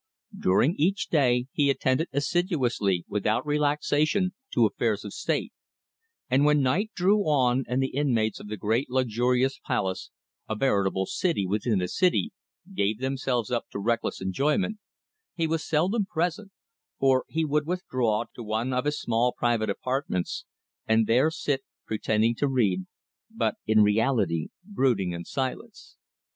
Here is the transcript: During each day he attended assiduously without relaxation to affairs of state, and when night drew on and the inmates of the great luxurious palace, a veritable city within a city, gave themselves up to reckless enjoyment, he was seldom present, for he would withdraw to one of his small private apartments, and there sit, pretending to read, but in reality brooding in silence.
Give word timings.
During 0.35 0.73
each 0.79 1.09
day 1.09 1.45
he 1.51 1.69
attended 1.69 2.07
assiduously 2.11 3.05
without 3.07 3.45
relaxation 3.45 4.33
to 4.51 4.65
affairs 4.65 5.05
of 5.05 5.13
state, 5.13 5.53
and 6.27 6.43
when 6.43 6.63
night 6.63 6.89
drew 6.95 7.19
on 7.27 7.65
and 7.67 7.83
the 7.83 7.89
inmates 7.93 8.39
of 8.39 8.47
the 8.47 8.57
great 8.57 8.89
luxurious 8.89 9.59
palace, 9.63 10.09
a 10.49 10.55
veritable 10.55 11.05
city 11.05 11.45
within 11.45 11.83
a 11.83 11.87
city, 11.87 12.31
gave 12.73 12.97
themselves 12.97 13.51
up 13.51 13.69
to 13.69 13.77
reckless 13.77 14.21
enjoyment, 14.21 14.79
he 15.35 15.45
was 15.45 15.63
seldom 15.63 16.07
present, 16.07 16.51
for 16.97 17.23
he 17.27 17.45
would 17.45 17.67
withdraw 17.67 18.25
to 18.33 18.41
one 18.41 18.73
of 18.73 18.85
his 18.85 18.99
small 18.99 19.31
private 19.37 19.69
apartments, 19.69 20.45
and 20.87 21.05
there 21.05 21.29
sit, 21.29 21.61
pretending 21.85 22.33
to 22.33 22.47
read, 22.47 22.87
but 23.29 23.53
in 23.67 23.83
reality 23.83 24.47
brooding 24.67 25.11
in 25.11 25.23
silence. 25.25 25.95